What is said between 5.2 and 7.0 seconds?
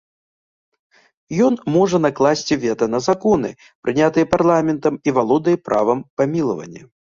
валодае правам памілавання.